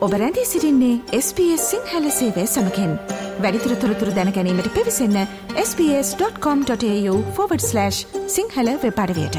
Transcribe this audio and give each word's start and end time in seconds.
ඔබ 0.00 0.12
රැඳී 0.12 0.44
සිරින්නේ 0.44 0.92
SBS 1.16 1.64
සිංහල 1.70 2.04
සේවය 2.10 2.44
සමකෙන්. 2.46 2.92
වැඩිතුර 3.40 3.72
තොරතුර 3.76 4.12
දැනැනීමට 4.16 4.68
පිවිසන්න 4.74 5.18
ps.com.ta/ 5.56 6.74
සිංහල 8.28 8.70
වෙපඩවයට 8.84 9.38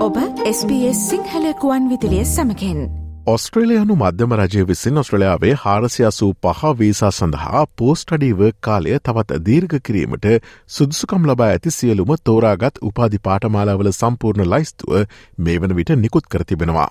ඔබ 0.00 0.18
SBS 0.52 1.00
සිංහල 1.10 1.52
කුවන් 1.62 1.88
විදිලිය 1.88 2.24
සමකෙන්. 2.26 2.82
ඔස්ට්‍රලයානු 3.26 3.96
මධ්‍යම 3.96 4.34
රජය 4.34 4.66
විසින් 4.66 4.98
ඔස්ට්‍රලයාාවේ 4.98 5.54
හාරසියසූ 5.54 6.30
පහ 6.42 6.62
වීසා 6.78 7.10
සඳහා 7.10 7.64
පෝස්ටඩීව 7.76 8.44
කාලය 8.60 9.00
තවත් 9.00 9.40
දීර්ඝ 9.46 9.80
කිරීමට 9.82 10.28
සුදුසුකම් 10.68 11.26
ලබා 11.26 11.48
ඇති 11.48 11.70
සියලුම 11.70 12.14
තෝරාගත් 12.24 12.80
උපාධි 12.82 13.24
පාටමාලාවල 13.24 13.92
සම්පූර්ණ 13.92 14.50
ලයිස්තුව 14.50 14.94
මේ 15.38 15.58
වන 15.58 15.76
විට 15.76 15.96
නිකුත් 15.96 16.30
කරතිබෙනවා. 16.30 16.88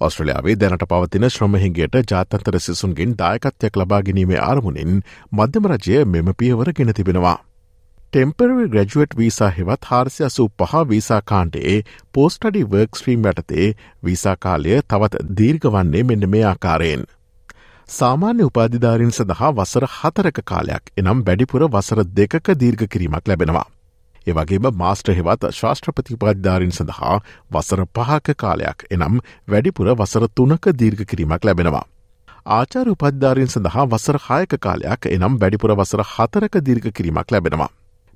ඔස්ට්‍රලයාාවේ 0.00 0.54
දැනට 0.56 0.84
පවතින 0.84 1.24
ශ්‍රමහින්ගේට 1.28 1.96
ජාතන්තර 2.10 2.56
සිසුන්ගෙන් 2.60 3.14
දායකත්වයක් 3.18 3.76
ලබා 3.76 4.00
ගැනීමේ 4.02 4.40
ආරමුණින් 4.40 5.02
මධ්‍යම 5.32 5.68
රජය 5.70 6.04
මෙම 6.06 6.28
පියවර 6.34 6.70
ගෙන 6.72 6.92
තිබෙනවා. 6.94 7.36
ටෙම්පරවි 8.12 8.66
ග්‍රජුවට් 8.68 9.16
වීසා 9.16 9.50
හෙවත් 9.50 9.82
හාරසියසු 9.84 10.48
පහ 10.56 10.82
වීසාකාන්ටේ 10.90 11.74
පෝස්ටඩි 12.14 12.62
වර්ක්ස්ට්‍රීම් 12.66 13.26
යටතේ 13.26 13.66
වීසාකාලය 14.04 14.76
තවත් 14.84 15.24
දීර්ග 15.38 15.66
වන්නේ 15.70 16.04
මෙන්න 16.04 16.28
මේ 16.30 16.44
ආකාරයෙන්. 16.46 17.02
සාමාන්‍ය 17.88 18.46
උපාධිධාරින් 18.46 19.12
සඳහා 19.12 19.50
වසර 19.54 19.88
හතරක 19.92 20.40
කාලයක් 20.44 20.94
එනම් 20.96 21.26
වැඩිපුර 21.26 21.66
වසර 21.68 22.04
දෙකක 22.14 22.54
දීර්ඝ 22.56 22.86
කිරීමක් 22.88 23.28
ලැබෙනවා. 23.28 23.66
ඒවගේම 24.28 24.70
මාස්ට්‍ර 24.76 25.14
හෙවත් 25.14 25.46
ශාස්ත්‍රපතිපාධධාරින් 25.54 26.72
සඳහා 26.72 27.16
වසර 27.50 27.84
පහක 27.90 28.36
කාලයක් 28.36 28.86
එනම් 28.90 29.20
වැඩිපුර 29.48 29.94
වසර 29.94 30.28
තුනක 30.34 30.70
දීර්ඝ 30.74 31.04
කිරීමක් 31.04 31.44
ලැබෙනවා. 31.44 31.84
ආචාර 32.50 32.86
උපද්ධාරින් 32.88 33.48
සඳහා 33.48 33.84
වසර 33.88 34.18
හායක 34.22 34.56
කාලයක් 34.60 35.08
එනම් 35.08 35.38
වැඩිපුර 35.38 35.74
වසර 35.74 36.04
හතරක 36.06 36.60
දීර්ඝ 36.62 36.90
කිරීමක් 36.92 37.30
ලැබෙනවා. 37.30 37.70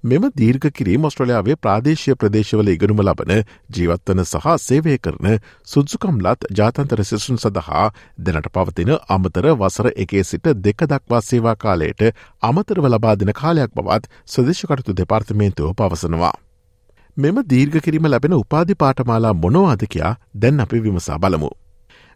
මෙම 0.04 0.24
දීර්ඝ 0.32 0.66
කිරීම 0.70 1.04
ඔස්ට්‍රලයාාවේ 1.04 1.54
ප්‍රාදේශය 1.56 2.14
ප්‍රදේශවල 2.16 2.70
ඉගනුම 2.72 3.02
ලබන 3.02 3.32
ජීවත්වන 3.70 4.22
සහ 4.22 4.48
සේවය 4.60 4.96
කරන 4.98 5.28
සුද්සුකම්ලත් 5.64 6.48
ජාතන්තර 6.52 7.02
සිසුන් 7.04 7.38
සඳහා 7.38 7.84
දෙනට 8.20 8.50
පවතින 8.50 8.92
අමතර 9.08 9.48
වසර 9.54 9.90
එකේ 9.96 10.24
සිට 10.24 10.50
දෙක 10.60 10.86
දක්වා 10.86 11.22
සේවා 11.22 11.54
කාලයට 11.56 12.02
අමතරව 12.42 12.90
ලබා 12.90 13.14
දෙන 13.16 13.34
කාලයක් 13.34 13.70
බවත් 13.72 14.10
සදේශකටතු 14.26 14.96
දෙපාර්තමේන්තුව 14.96 15.74
පවසනවා. 15.76 16.34
මෙම 17.16 17.42
දීර්ඝ 17.46 17.80
කිරීම 17.80 18.08
ලැබෙන 18.08 18.34
උපාධි 18.34 18.74
පාටමාලා 18.76 19.34
මොනවාදකයා 19.36 20.16
දැන් 20.36 20.60
අපි 20.60 20.82
විමසා 20.82 21.18
බලමු. 21.18 21.50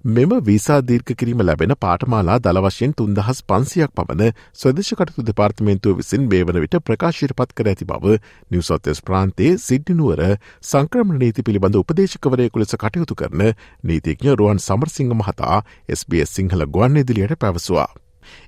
මෙම 0.05 0.33
වීසා 0.43 0.81
දීර්ඝ 0.83 1.13
කිරීම 1.15 1.43
ලැබෙන 1.43 1.75
පාටමාලා 1.79 2.39
දළවශයෙන් 2.39 2.95
තුන්දහස් 2.95 3.43
පන්සියක් 3.45 3.93
පමණ 3.93 4.33
ස්වදේශකටතු 4.55 5.25
දෙපාර්තමේන්තුව 5.25 5.99
විසින් 5.99 6.29
මේ 6.29 6.45
වන 6.45 6.61
විට 6.61 6.79
ප්‍රකාශයට 6.83 7.35
පත් 7.35 7.55
කර 7.55 7.69
ඇති 7.69 7.87
බව 7.87 8.17
නිවසොත්තෙස් 8.51 9.03
ප්‍රාන්තේ 9.03 9.53
සිද්ධිනුවර 9.59 10.25
සංක්‍රම 10.65 11.15
නීති 11.17 11.43
පිළිබඳ 11.43 11.77
උපදේශකවරයකු 11.77 12.59
ලෙස 12.59 12.77
කටයුතු 12.77 13.15
කරන 13.17 13.47
නීතිඥ 13.85 14.37
රුවන් 14.37 14.61
සමරසිංහ 14.61 15.15
මහතා 15.15 15.63
SBS 15.91 16.37
සිංහල 16.37 16.67
ගුවන් 16.69 16.97
ඉදිලියට 16.99 17.39
පැවසවා. 17.39 17.89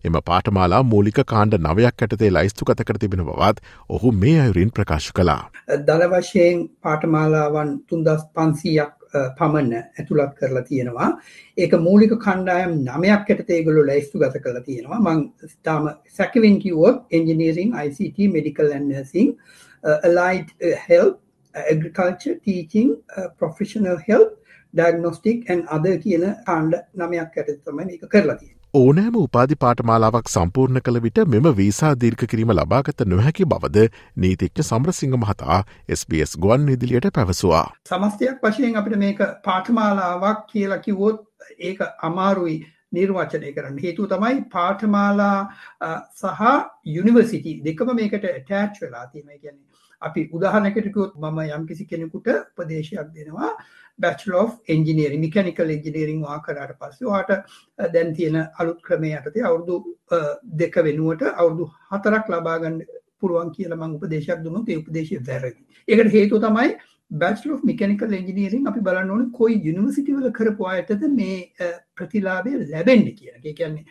එම 0.04 0.16
පාටමාලා 0.24 0.82
මූලික 0.84 1.18
කාණ්ඩ 1.26 1.58
නවයක් 1.60 2.04
ඇටතේ 2.04 2.30
ලයිස්තු 2.30 2.64
කත 2.64 2.84
කර 2.84 2.98
තිබෙන 2.98 3.24
බවත් 3.24 3.64
ඔහු 3.90 4.12
මේ 4.14 4.36
අයුරින් 4.40 4.72
ප්‍රකාශ 4.72 5.10
කලා. 5.12 5.42
දළ 5.82 6.06
වශයෙන් 6.12 6.64
පාටමාලාවන් 6.82 7.74
තුන්දස් 7.84 8.24
පන්සීයක් 8.34 8.97
පමණ 9.38 9.72
ඇතුළත් 9.98 10.34
කරලා 10.40 10.64
තියෙනවා. 10.70 11.10
ඒක 11.56 11.72
මූලික 11.86 12.12
කණ්ඩායම් 12.26 12.74
නමයක් 12.88 13.30
ඇට 13.30 13.50
ඒගොලු 13.50 13.86
ලැස්තු 13.86 14.18
ගත 14.18 14.42
කරලා 14.42 14.66
තියෙනවා. 14.66 15.00
මං 15.00 15.24
ස්ථාම 15.54 15.88
සැකවෙන් 16.18 16.58
කිවෝත් 16.58 17.06
engineering 17.10 17.72
ICT 17.86 18.28
medical 18.36 18.72
nursing 18.72 19.32
allied 19.84 20.48
health 20.88 21.18
agriculture 21.54 22.36
teaching 22.36 22.96
uh, 23.16 23.28
professional 23.38 23.96
health 23.96 24.32
diagnostic 24.74 25.48
and 25.50 25.64
other 25.68 25.96
කියන 25.98 26.24
කාණ්ඩ 26.46 26.74
නමයක් 26.94 27.38
ඇට 27.38 27.58
තමයි 27.64 27.84
මේක 27.84 28.08
කරලා 28.10 28.36
තියෙන්නේ. 28.36 28.57
ඕනෑම 28.74 29.14
උපාධි 29.16 29.56
පාටමාලාවක් 29.56 30.26
සම්පූර්ණ 30.28 30.80
කළ 30.80 31.00
විට 31.02 31.18
මෙම 31.26 31.46
වීසා 31.56 31.92
දීර්ඝ 31.96 32.24
කිරීම 32.24 32.50
ලබාගත 32.52 33.04
නොහැකි 33.06 33.46
බවද 33.46 33.84
නීතිච්ච 34.16 34.60
සම්රසිංහ 34.62 35.14
මහතා 35.16 35.60
SBS 35.90 36.36
ගුවන් 36.36 36.66
නිදිලියට 36.66 37.08
පැවසවා. 37.10 37.62
සමස්තයක් 37.88 38.42
වශයෙන් 38.42 38.76
අපිට 38.76 38.98
මේක 38.98 39.22
පාටමාලාවක් 39.44 40.42
කියලා 40.48 40.78
කිවොත් 40.78 41.24
ඒක 41.60 41.80
අමාරුයි 42.02 42.58
නිර්වචනය 42.92 43.54
කරන්න 43.54 43.80
හේතු 43.80 44.06
තමයි 44.06 44.44
පාටමාලා 44.52 45.38
සහ 46.18 46.44
යුනිවර්සිටි 46.90 47.56
දෙකම 47.64 47.94
මේකට 47.94 48.28
ටෑච් 48.28 48.82
වෙලා 48.82 49.06
තියෙන 49.06 49.38
ගැන 49.38 49.58
අපි 50.02 50.28
උදාහනකටකුත් 50.32 51.16
මම 51.16 51.38
යම් 51.48 51.66
කිසි 51.66 51.86
කෙනෙකුට 51.86 52.28
ප්‍රදේශයක් 52.54 53.12
දෙනවා 53.14 53.50
bachelor 53.98 54.34
of 54.34 54.52
engineering 54.68 55.18
mechanical 55.18 55.70
engineering 55.70 56.20
වා 56.22 56.38
කරට 56.40 56.76
පස්සේ 56.80 57.08
වාට 57.08 57.32
දැන් 57.92 58.14
තියෙන 58.14 58.36
අලුත් 58.58 58.82
ක්‍රමය 58.82 59.12
යටතේ 59.12 59.44
අවුරුදු 59.44 59.76
දෙක 60.56 60.76
වෙනුවට 60.82 61.24
අවුරුදු 61.32 61.70
හතරක් 61.90 62.30
ලබාගන්න 62.30 62.78
පුළුවන් 63.20 63.50
කියල 63.52 63.74
මං 63.76 63.96
උපදේශයක් 63.96 64.44
දුන්නු 64.44 64.64
ඒ 64.66 64.76
උපදේශය 64.76 65.18
වැරදි. 65.22 65.58
ඒකට 65.88 66.12
හේතු 66.12 66.40
තමයි 66.40 66.76
බැචල 67.10 67.52
of 67.52 67.64
මිකනිකල් 67.64 68.14
එන්ජිනීරිං 68.14 68.66
අපි 68.66 68.80
බලන්න 68.80 69.10
ඕන 69.10 69.30
කොයි 69.32 69.56
යුනිවසිටිවල 69.64 70.30
කරපු 70.32 70.68
අයටද 70.68 71.08
මේ 71.12 71.72
ප්‍රතිලාබය 71.96 72.54
ලැබෙන්ඩි 72.64 73.14
කියන 73.14 73.54
කියන්නේ 73.54 73.84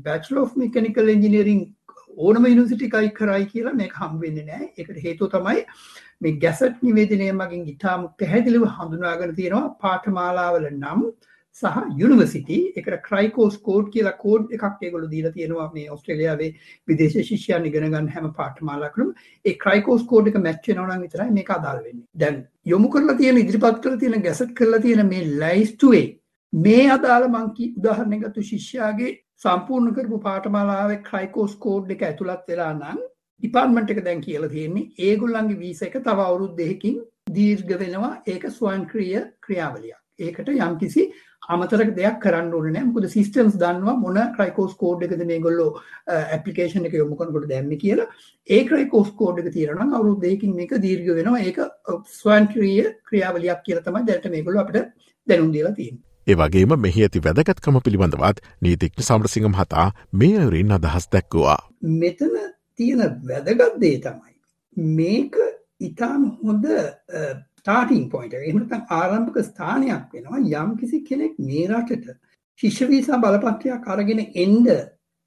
බැචල 0.00 0.38
of 0.38 0.56
මිකනිකල් 0.56 1.08
එන්ජිනීරිං 1.08 1.62
ඕනම 2.18 2.46
යුනිසිටිකයි 2.46 3.10
කරයි 3.12 3.46
කියලා 3.46 3.74
මේ 3.74 3.90
හම් 3.90 4.20
වෙන්න 4.20 4.40
නෑ 4.46 4.70
එකට 4.76 5.02
හේතු 5.02 5.28
තමයි 5.28 5.66
මේ 6.20 6.38
ගැසට් 6.38 6.80
නිවේදනය 6.82 7.28
මගින් 7.34 7.68
ඉතාම 7.68 8.08
පැහැදිලිව 8.18 8.64
හඳුනාගෙන 8.70 9.36
තියෙනවා 9.36 9.74
පාඨමාලාවල 9.80 10.66
නම් 10.72 11.04
සහ 11.56 11.80
යුනිවසිටි 11.98 12.58
එක 12.76 12.86
ක්‍රයිකෝස් 13.06 13.58
කෝඩ් 13.60 13.90
කියලා 13.94 14.14
කෝඩ් 14.18 14.54
එකක් 14.56 14.84
ඒගොලු 14.86 15.10
දීල 15.10 15.28
තියෙනවා 15.32 15.66
මේ 15.74 15.90
ඔස්ට්‍රලියාවේ 15.90 16.50
විදේශ 16.88 17.18
ශිෂ්‍යයන් 17.22 17.66
ඉගෙනගන්න 17.70 18.08
හැම 18.08 18.30
පාඨමාලාකරුම් 18.38 19.10
ඒ 19.44 19.54
ක්‍රයිකෝස් 19.64 20.06
කෝඩ් 20.06 20.30
එක 20.32 20.38
මැච්ච 20.40 20.70
නවන 20.74 21.04
විතරයි 21.04 21.30
මේ 21.30 21.44
අදාල් 21.50 21.82
වෙන්නේ. 21.84 22.06
දැන් 22.16 22.38
යොමු 22.66 22.88
කරලා 22.88 23.16
තියෙන 23.16 23.38
ඉදිරිපත් 23.38 23.82
කර 23.84 23.98
තියෙන 23.98 24.22
ගැසට් 24.22 24.54
කරලා 24.54 24.80
තියෙන 24.80 25.06
මේ 25.06 25.28
ලයිස්ටුවේ 25.42 26.06
මේ 26.52 26.86
අදාළ 26.90 27.28
මංකි 27.28 27.68
උදාහරණගත්තු 27.74 28.42
ශිෂ්‍යයාගේ 28.44 29.12
සම්පූර්ණ 29.42 29.94
කරපු 29.96 30.18
පාටමාලාවේ 30.26 31.00
ක්‍රයිකෝස් 31.08 31.54
කෝඩ් 31.64 31.90
එක 31.94 32.02
ඇතුළත් 32.08 32.44
වෙලා 32.50 32.72
නම් 32.74 33.00
ඩිපාර්ට්මන්ට් 33.40 33.92
එක 33.94 34.00
දැන් 34.06 34.20
කියලා 34.26 34.52
තියෙන්නේ 34.52 35.08
ඒගොල්ලන්ගේ 35.08 35.58
වීසා 35.62 35.88
එක 35.88 35.96
තව 36.06 36.26
අවුරුදු 36.26 36.54
දෙකකින් 36.60 37.00
දීර්ඝ 37.38 37.74
වෙනවා 37.80 38.12
ඒක 38.34 38.44
ස්වයංක්‍රීය 38.58 39.22
ක්‍රියාවලියක්. 39.46 39.98
ඒකට 40.18 40.48
යම්කිසි 40.66 41.06
අමතර 41.54 41.82
දෙයක් 41.96 42.20
කරන්න 42.24 42.52
ඕනේ 42.58 42.74
නැහැ. 42.76 42.90
මොකද 42.90 43.08
සිස්ටම්ස් 43.16 43.56
දන්නවා 43.62 43.96
මොන 44.04 44.20
ක්‍රයිකෝස් 44.36 44.76
කෝඩ් 44.82 45.02
එකද 45.08 45.24
මේගොල්ලෝ 45.32 45.70
ඇප්ලිකේෂන් 46.16 46.86
එක 46.90 46.94
යොමු 47.00 47.18
කරනකොට 47.18 47.48
දැම්මේ 47.54 47.80
කියලා. 47.84 48.08
ඒ 48.48 48.62
ක්‍රයිකෝස් 48.70 49.10
කෝඩ් 49.20 49.42
එක 49.42 49.50
තියෙනවා 49.58 49.88
නම් 49.88 49.98
අවුරුදු 49.98 50.22
දෙකකින් 50.26 50.54
මේක 50.60 50.78
දීර්ඝ 50.86 51.12
වෙනවා. 51.18 51.42
ඒක 51.48 51.58
ස්වයංක්‍රීය 52.20 52.86
ක්‍රියාවලියක් 53.10 53.66
කියලා 53.66 53.86
තමයි 53.90 54.06
දැනට 54.08 54.32
මේගොල්ලෝ 54.36 54.64
අපිට 54.64 54.88
දැනුම් 55.26 55.52
දීලා 55.58 55.76
තියෙන්නේ. 55.80 56.11
ඒවගේම 56.26 56.74
මෙහි 56.78 57.02
ඇති 57.02 57.20
වැදගත්කම 57.20 57.78
පිළිබඳවත් 57.80 58.42
නීතික්න 58.62 59.02
සම්රසිංහ 59.02 59.48
මහතා 59.48 59.86
මේ 60.14 60.34
අයුරින් 60.38 60.72
අදහස් 60.72 61.08
දැක්වවා. 61.08 61.60
මෙතන 61.94 62.36
තියෙන 62.74 63.00
වැදගත්දේ 63.26 63.96
තමයි. 64.00 64.34
මේක 64.76 65.34
ඉතාම 65.80 66.28
හොඳ 66.42 66.68
ටාටිං 67.60 68.04
පොයිට 68.08 68.34
එමතන් 68.42 68.86
ආරම්භක 68.92 69.40
ස්ථානයක් 69.44 70.14
වෙනවා 70.14 70.44
යම් 70.60 70.70
කිසි 70.76 71.02
කෙනෙක් 71.02 71.34
මේ 71.40 71.66
රටට 71.68 72.16
ශිෂ්‍යවීසා 72.60 73.20
බලපත්‍රයක් 73.20 73.88
අරගෙන 73.88 74.22
එන්ඩ 74.36 74.72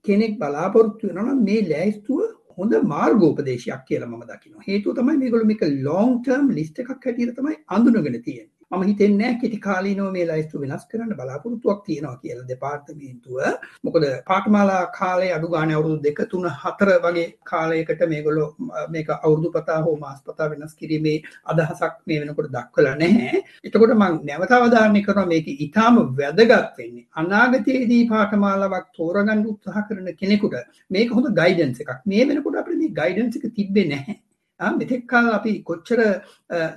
කෙනෙක් 0.06 0.39
බලාපොරොත්තු 0.39 1.12
වෙනනම් 1.12 1.44
මේ 1.44 1.62
ලෑස්තුව 1.69 2.25
හොඳ 2.57 2.74
මාර්ගෝපදේශයක් 2.88 3.86
කියලා 3.86 4.12
ම 4.12 4.25
දකින 4.25 4.68
හේතු 4.68 4.94
තමයි 4.94 5.18
මේගොලු 5.18 5.45
මේක 5.45 5.63
ලෝන් 5.81 6.19
ටර්ම් 6.19 6.51
ලිස්ට 6.53 6.81
එකක් 6.81 6.91
හැටියට 7.00 7.38
තමයි 7.38 7.57
අඳුනගෙන 7.69 8.21
තියෙන 8.21 8.50
මම 8.75 8.83
හිතෙන්නේ 8.83 9.31
කෙටි 9.42 9.57
කාලීනව 9.60 10.07
මේ 10.12 10.25
ලයිස්තු 10.25 10.62
වෙනස් 10.62 10.83
කරන්න 10.86 11.12
බලාපොරොත්තුවක් 11.13 11.80
තියෙනවා 11.86 12.18
කියලා 12.18 12.48
දෙපාර්තමේන්තුව 12.50 13.38
මොකද 13.83 14.06
පාඨමාලා 14.30 14.81
කාලේ 14.98 15.31
අඩු 15.36 15.48
ගානේ 15.48 15.77
අවුරුදු 15.77 16.00
දෙක 16.04 16.19
තුන 16.31 16.48
හතර 16.56 16.92
වගේ 17.06 17.27
කාලයකට 17.45 18.01
මේගොල්ලෝ 18.13 18.48
මේක 18.89 19.10
අවුරුදු 19.18 19.51
පතා 19.56 19.80
හෝ 19.86 19.95
මාස 19.98 20.19
පතා 20.24 20.50
වෙනස් 20.51 20.75
කිරීමේ 20.75 21.18
අදහසක් 21.45 21.95
මේ 22.07 22.19
වෙනකොට 22.22 22.50
දක්වලා 22.50 22.95
නැහැ. 22.95 23.44
එතකොට 23.66 23.95
මම 23.95 24.19
නැවත 24.25 24.56
අවධාරණය 24.57 25.01
කරනවා 25.07 25.25
මේක 25.25 25.48
ඊටාම 25.56 26.01
වැදගත් 26.16 26.77
වෙන්නේ. 26.77 27.07
අනාගතයේදී 27.16 28.04
පාඨමාලාවක් 28.10 28.88
තෝරගන්න 28.98 29.48
උත්සාහ 29.51 29.86
කරන 29.88 30.12
කෙනෙකුට 30.16 30.56
මේක 30.89 31.10
හොඳ 31.12 31.33
ගයිඩන්ස් 31.33 31.81
එකක්. 31.81 31.98
මේ 32.06 32.30
වෙනකොට 32.30 32.62
අපිට 32.62 32.80
මේ 32.80 32.95
ගයිඩන්ස් 33.00 33.38
එක 33.38 33.51
තිබ්බේ 33.57 33.88
නැහැ. 33.88 34.22
මෙතෙක්කල් 34.59 35.29
අපි 35.31 35.63
කොච්චර 35.63 35.99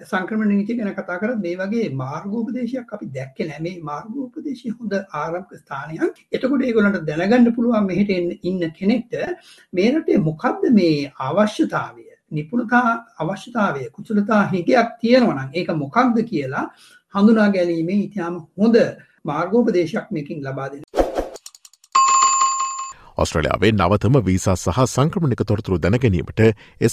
සංක්‍රමණ 0.02 0.50
නීති 0.50 0.76
ගැන 0.76 0.94
කතා 0.94 1.18
කරත් 1.18 1.38
මේ 1.38 1.56
වගේ 1.56 1.94
මාර්ගෝපදේශයක් 1.94 2.92
අපි 2.92 3.06
දැක්ක 3.08 3.38
නැමේ 3.42 3.80
මාර්ගෝපදේශය 3.82 4.70
හොඳ 4.70 4.92
ආරම්භ 4.92 5.54
ස්ථානයක්. 5.54 6.14
එතකොට 6.32 6.62
ඒගොලට 6.62 7.06
දැනගන්න 7.06 7.54
පුළුවන් 7.54 7.86
මෙහිට 7.86 8.10
ඉන්න 8.42 8.62
කෙනෙක්ට 8.72 9.14
මේරටේ 9.72 10.18
මොකක්ද 10.20 10.70
මේ 10.72 11.12
අවශ්‍යතාවය? 11.20 12.04
නිපුණතා 12.30 13.06
අවශ්‍යතාවය 13.18 13.90
කුසලතා 13.90 14.42
හිකයක් 14.48 14.88
තියෙනවනම් 15.00 15.50
ඒක 15.54 15.68
මොකක්ද 15.76 16.16
කියලා 16.24 16.66
හඳුනා 17.14 17.48
ගැනීමේ 17.50 18.00
ඉතාම 18.02 18.46
හොඳ 18.56 18.76
මාර්ගෝපදේශයක් 19.24 20.10
මේකින් 20.10 20.42
ලබා 20.42 20.68
දෙන 20.72 20.97
ඔස්ට්‍රලියාවේ 23.18 23.72
නවතම 23.72 24.20
වීසා 24.26 24.56
සහ 24.56 24.80
සංක්‍රමණික 24.86 25.42
තොරතුරු 25.44 25.78
දැනගැනීමට 25.78 26.42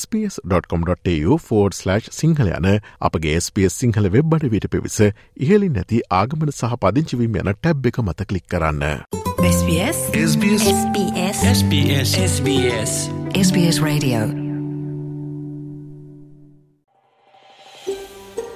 ps.com.tu4/ 0.06 2.00
සිංහල 2.12 2.50
යන 2.52 2.70
අපගේ 3.02 3.36
SBS 3.40 3.80
සිංහල 3.84 4.10
වෙබ් 4.16 4.38
අඩවිට 4.38 4.70
පිවිස 4.70 4.98
ඉහලින් 5.38 5.78
නැති 5.80 6.02
ආගමන 6.14 6.52
සහ 6.52 6.80
පදිංචිවීම 6.82 7.38
යන 7.44 7.54
ටැබ් 7.54 7.92
එක 7.92 8.02
මත 8.06 8.30
කලික් 8.32 8.48
කරන්න. 8.48 8.88
SBS 9.46 10.02
SBS 10.24 10.66
SBS 10.72 11.46
SBS 11.52 12.18
SBS 12.24 12.98
SBS 13.36 13.78
Radio 13.82 14.45